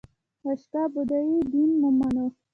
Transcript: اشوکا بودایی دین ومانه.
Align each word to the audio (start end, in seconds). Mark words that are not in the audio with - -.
اشوکا 0.49 0.81
بودایی 0.93 1.37
دین 1.51 1.71
ومانه. 1.81 2.25